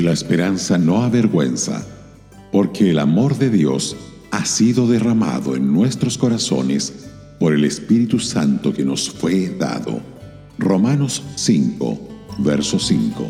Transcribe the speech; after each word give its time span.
La 0.00 0.12
esperanza 0.12 0.78
no 0.78 1.02
avergüenza, 1.02 1.86
porque 2.50 2.88
el 2.88 3.00
amor 3.00 3.36
de 3.36 3.50
Dios 3.50 3.94
ha 4.30 4.46
sido 4.46 4.88
derramado 4.88 5.54
en 5.54 5.74
nuestros 5.74 6.16
corazones 6.16 7.10
por 7.38 7.52
el 7.52 7.64
Espíritu 7.64 8.18
Santo 8.18 8.72
que 8.72 8.82
nos 8.82 9.10
fue 9.10 9.50
dado. 9.58 10.00
Romanos 10.58 11.22
5, 11.36 12.00
verso 12.38 12.78
5. 12.78 13.26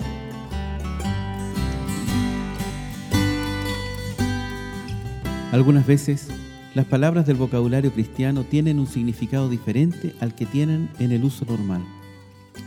Algunas 5.51 5.85
veces 5.89 6.29
las 6.77 6.87
palabras 6.87 7.27
del 7.27 7.37
vocabulario 7.37 7.93
cristiano 7.93 8.45
tienen 8.45 8.79
un 8.79 8.87
significado 8.87 9.49
diferente 9.49 10.15
al 10.21 10.37
que 10.37 10.47
tienen 10.47 10.89
en 11.01 11.11
el 11.11 11.25
uso 11.25 11.45
normal. 11.47 11.83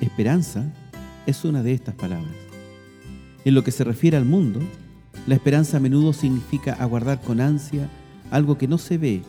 Esperanza 0.01 0.65
es 1.25 1.45
una 1.45 1.63
de 1.63 1.71
estas 1.71 1.95
palabras. 1.95 2.52
En 3.45 3.55
lo 3.55 3.63
que 3.63 3.71
se 3.71 3.83
refiere 3.83 4.17
al 4.17 4.25
mundo, 4.25 4.59
la 5.27 5.35
esperanza 5.35 5.77
a 5.77 5.79
menudo 5.79 6.13
significa 6.13 6.73
aguardar 6.73 7.21
con 7.21 7.41
ansia 7.41 7.89
algo 8.31 8.57
que 8.57 8.67
no 8.67 8.77
se 8.77 8.97
ve, 8.97 9.21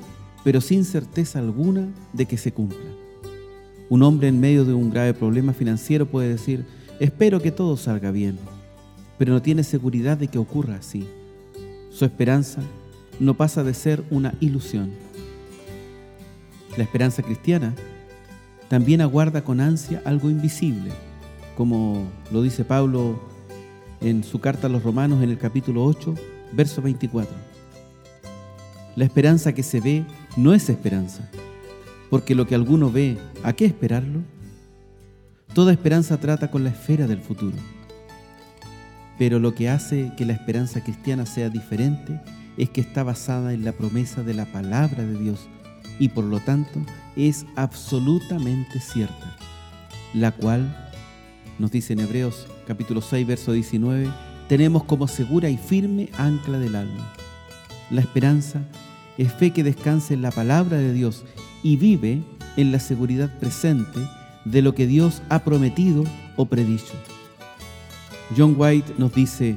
pero 0.45 0.61
sin 0.61 0.85
certeza 0.85 1.39
alguna 1.39 1.89
de 2.13 2.27
que 2.27 2.37
se 2.37 2.53
cumpla. 2.53 2.79
Un 3.89 4.03
hombre 4.03 4.29
en 4.29 4.41
medio 4.41 4.65
de 4.65 4.73
un 4.73 4.91
grave 4.91 5.15
problema 5.15 5.53
financiero 5.53 6.07
puede 6.07 6.29
decir, 6.29 6.65
espero 7.01 7.41
que 7.41 7.51
todo 7.51 7.77
salga 7.77 8.11
bien, 8.11 8.39
pero 9.19 9.33
no 9.33 9.43
tiene 9.43 9.65
seguridad 9.65 10.17
de 10.17 10.29
que 10.29 10.39
ocurra 10.39 10.77
así. 10.77 11.07
Su 11.91 12.05
esperanza 12.05 12.61
no 13.21 13.35
pasa 13.35 13.63
de 13.63 13.75
ser 13.75 14.03
una 14.11 14.35
ilusión. 14.41 14.91
La 16.77 16.85
esperanza 16.85 17.23
cristiana 17.23 17.75
también 18.69 19.01
aguarda 19.01 19.45
con 19.45 19.61
ansia 19.61 20.03
algo 20.05 20.31
invisible, 20.31 20.91
como 21.57 22.11
lo 22.33 22.43
dice 22.43 22.65
Pablo 22.65 23.34
en 24.05 24.23
su 24.23 24.39
carta 24.39 24.67
a 24.67 24.71
los 24.71 24.83
Romanos 24.83 25.23
en 25.23 25.31
el 25.31 25.39
capítulo 25.39 25.83
8, 25.85 26.15
verso 26.53 26.83
24. 26.83 27.35
La 28.97 29.05
esperanza 29.05 29.55
que 29.55 29.63
se 29.63 29.81
ve 29.81 30.05
no 30.37 30.53
es 30.53 30.69
esperanza, 30.69 31.29
porque 32.11 32.35
lo 32.35 32.47
que 32.47 32.55
alguno 32.55 32.93
ve, 32.93 33.17
¿a 33.43 33.55
qué 33.55 33.65
esperarlo? 33.65 34.21
Toda 35.55 35.73
esperanza 35.73 36.19
trata 36.19 36.51
con 36.51 36.65
la 36.65 36.71
esfera 36.71 37.07
del 37.07 37.21
futuro. 37.21 37.57
Pero 39.19 39.39
lo 39.39 39.55
que 39.55 39.71
hace 39.71 40.13
que 40.19 40.27
la 40.27 40.35
esperanza 40.35 40.85
cristiana 40.85 41.25
sea 41.25 41.49
diferente 41.49 42.21
es 42.59 42.69
que 42.69 42.83
está 42.83 43.05
basada 43.05 43.55
en 43.55 43.65
la 43.65 43.73
promesa 43.73 44.23
de 44.23 44.35
la 44.35 44.45
palabra 44.45 45.03
de 45.03 45.19
Dios 45.19 45.49
y 45.99 46.09
por 46.09 46.25
lo 46.25 46.41
tanto 46.41 46.81
es 47.17 47.47
absolutamente 47.57 48.81
cierta, 48.81 49.37
la 50.13 50.33
cual, 50.33 50.84
nos 51.59 51.71
dice 51.71 51.93
en 51.93 52.01
Hebreos 52.01 52.47
capítulo 52.67 53.01
6, 53.01 53.27
verso 53.27 53.53
19, 53.53 54.09
tenemos 54.49 54.85
como 54.85 55.09
segura 55.09 55.49
y 55.49 55.57
firme 55.57 56.09
ancla 56.19 56.59
del 56.59 56.77
alma. 56.77 57.13
La 57.91 58.01
esperanza 58.01 58.63
es 59.19 59.33
fe 59.33 59.53
que 59.53 59.63
descansa 59.63 60.15
en 60.15 60.23
la 60.23 60.31
palabra 60.31 60.79
de 60.79 60.93
Dios 60.93 61.25
y 61.63 61.77
vive 61.77 62.23
en 62.57 62.73
la 62.73 62.81
seguridad 62.81 63.39
presente 63.39 64.01
de 64.45 64.63
lo 64.63 64.75
que 64.75 64.87
Dios 64.87 65.23
ha 65.29 65.45
prometido 65.45 66.05
o 66.37 66.47
predicho. 66.47 66.95
John 68.37 68.55
White 68.57 68.95
nos 68.99 69.15
dice, 69.15 69.57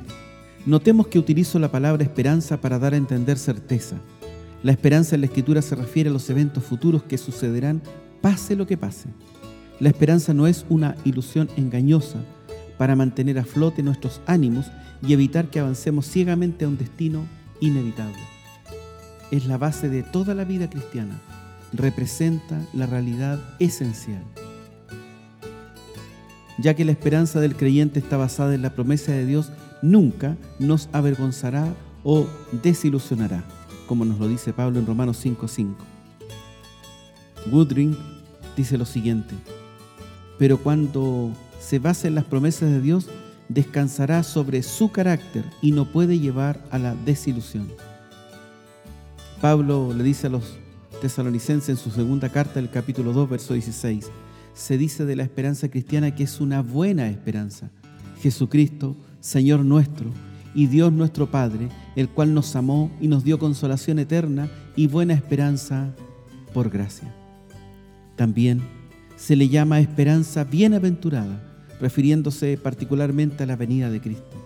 Notemos 0.65 1.07
que 1.07 1.17
utilizo 1.17 1.59
la 1.59 1.71
palabra 1.71 2.03
esperanza 2.03 2.59
para 2.59 2.77
dar 2.77 2.93
a 2.93 2.97
entender 2.97 3.37
certeza. 3.37 3.95
La 4.63 4.73
esperanza 4.73 5.15
en 5.15 5.21
la 5.21 5.27
escritura 5.27 5.61
se 5.61 5.75
refiere 5.75 6.09
a 6.09 6.13
los 6.13 6.29
eventos 6.29 6.61
futuros 6.63 7.03
que 7.03 7.17
sucederán 7.17 7.81
pase 8.21 8.55
lo 8.55 8.67
que 8.67 8.75
pase. 8.75 9.07
La 9.79 9.89
esperanza 9.89 10.33
no 10.33 10.47
es 10.47 10.65
una 10.69 10.95
ilusión 11.05 11.49
engañosa 11.55 12.19
para 12.77 12.95
mantener 12.95 13.37
a 13.37 13.45
flote 13.45 13.83
nuestros 13.83 14.21
ánimos 14.25 14.67
y 15.05 15.13
evitar 15.13 15.49
que 15.49 15.59
avancemos 15.59 16.07
ciegamente 16.07 16.65
a 16.65 16.67
un 16.67 16.77
destino 16.77 17.25
inevitable. 17.59 18.17
Es 19.29 19.45
la 19.45 19.57
base 19.57 19.89
de 19.89 20.01
toda 20.01 20.33
la 20.33 20.45
vida 20.45 20.69
cristiana. 20.69 21.19
Representa 21.73 22.59
la 22.73 22.87
realidad 22.87 23.39
esencial. 23.59 24.23
Ya 26.57 26.73
que 26.75 26.85
la 26.85 26.91
esperanza 26.91 27.39
del 27.39 27.55
creyente 27.55 27.99
está 27.99 28.17
basada 28.17 28.55
en 28.55 28.63
la 28.63 28.73
promesa 28.73 29.11
de 29.11 29.27
Dios, 29.27 29.51
nunca 29.83 30.37
nos 30.57 30.89
avergonzará 30.91 31.71
o 32.03 32.25
desilusionará, 32.63 33.43
como 33.85 34.05
nos 34.05 34.17
lo 34.17 34.27
dice 34.27 34.53
Pablo 34.53 34.79
en 34.79 34.87
Romanos 34.87 35.23
5:5. 35.23 35.75
Woodring 37.51 37.95
dice 38.55 38.77
lo 38.77 38.85
siguiente, 38.85 39.35
pero 40.37 40.57
cuando 40.57 41.31
se 41.59 41.79
basa 41.79 42.07
en 42.07 42.15
las 42.15 42.25
promesas 42.25 42.69
de 42.69 42.81
Dios, 42.81 43.07
descansará 43.49 44.23
sobre 44.23 44.63
su 44.63 44.91
carácter 44.91 45.43
y 45.61 45.71
no 45.71 45.85
puede 45.91 46.19
llevar 46.19 46.63
a 46.71 46.77
la 46.77 46.95
desilusión. 46.95 47.67
Pablo 49.41 49.93
le 49.93 50.03
dice 50.03 50.27
a 50.27 50.31
los 50.31 50.57
tesalonicenses 51.01 51.69
en 51.69 51.77
su 51.77 51.91
segunda 51.91 52.29
carta, 52.29 52.59
el 52.59 52.69
capítulo 52.69 53.13
2, 53.13 53.29
verso 53.29 53.53
16, 53.53 54.09
se 54.53 54.77
dice 54.77 55.05
de 55.05 55.15
la 55.15 55.23
esperanza 55.23 55.69
cristiana 55.69 56.15
que 56.15 56.23
es 56.23 56.41
una 56.41 56.61
buena 56.61 57.07
esperanza. 57.09 57.69
Jesucristo 58.21 58.97
Señor 59.19 59.65
nuestro 59.65 60.11
y 60.55 60.67
Dios 60.67 60.91
nuestro 60.91 61.29
Padre, 61.29 61.69
el 61.95 62.09
cual 62.09 62.33
nos 62.33 62.55
amó 62.55 62.89
y 63.01 63.07
nos 63.07 63.23
dio 63.23 63.37
consolación 63.39 63.99
eterna 63.99 64.49
y 64.75 64.87
buena 64.87 65.13
esperanza 65.13 65.93
por 66.53 66.69
gracia. 66.69 67.13
También 68.15 68.61
se 69.17 69.35
le 69.35 69.49
llama 69.49 69.81
esperanza 69.81 70.45
bienaventurada, 70.45 71.43
refiriéndose 71.81 72.57
particularmente 72.57 73.43
a 73.43 73.45
la 73.45 73.57
venida 73.57 73.89
de 73.89 73.99
Cristo, 73.99 74.37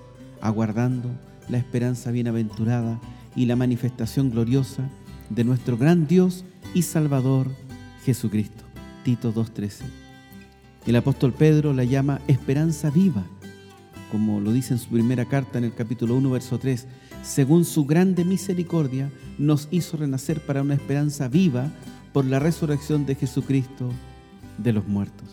aguardando 0.41 1.11
la 1.49 1.59
esperanza 1.59 2.09
bienaventurada 2.09 2.99
y 3.35 3.45
la 3.45 3.55
manifestación 3.55 4.31
gloriosa 4.31 4.89
de 5.29 5.43
nuestro 5.43 5.77
gran 5.77 6.07
Dios 6.07 6.43
y 6.73 6.81
Salvador 6.81 7.51
Jesucristo. 8.03 8.63
Tito 9.03 9.33
2.13. 9.33 9.83
El 10.87 10.95
apóstol 10.95 11.33
Pedro 11.33 11.73
la 11.73 11.83
llama 11.83 12.21
esperanza 12.27 12.89
viva 12.89 13.23
como 14.11 14.41
lo 14.41 14.51
dice 14.51 14.73
en 14.73 14.79
su 14.79 14.89
primera 14.89 15.25
carta 15.25 15.57
en 15.57 15.63
el 15.63 15.73
capítulo 15.73 16.15
1, 16.15 16.29
verso 16.29 16.59
3, 16.59 16.85
según 17.23 17.63
su 17.63 17.85
grande 17.85 18.25
misericordia, 18.25 19.09
nos 19.37 19.69
hizo 19.71 19.95
renacer 19.95 20.41
para 20.41 20.61
una 20.61 20.73
esperanza 20.73 21.29
viva 21.29 21.71
por 22.11 22.25
la 22.25 22.39
resurrección 22.39 23.05
de 23.05 23.15
Jesucristo 23.15 23.89
de 24.63 24.73
los 24.73 24.87
muertos. 24.87 25.29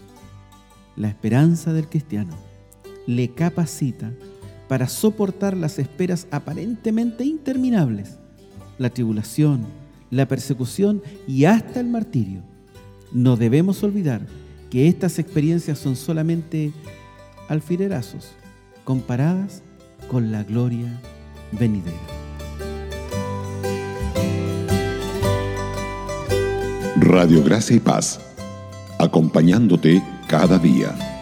La 0.97 1.09
esperanza 1.09 1.73
del 1.73 1.89
cristiano 1.89 2.35
le 3.07 3.31
capacita 3.31 4.13
para 4.69 4.89
soportar 4.89 5.57
las 5.57 5.79
esperas 5.79 6.27
aparentemente 6.31 7.25
interminables, 7.25 8.19
la 8.79 8.91
tribulación, 8.91 9.67
la 10.11 10.27
persecución 10.29 11.03
y 11.27 11.45
hasta 11.45 11.81
el 11.81 11.89
martirio. 11.89 12.43
No 13.13 13.37
debemos 13.37 13.83
olvidar 13.83 14.27
que 14.71 14.89
estas 14.89 15.19
experiencias 15.19 15.79
son 15.79 15.97
solamente 15.97 16.73
alfilerazos 17.49 18.33
comparadas 18.85 19.63
con 20.09 20.31
la 20.31 20.45
gloria 20.45 21.01
venidera. 21.53 21.97
Radio 27.01 27.43
Gracia 27.43 27.77
y 27.77 27.81
Paz, 27.81 28.21
acompañándote 28.99 30.03
cada 30.27 30.59
día. 30.59 31.18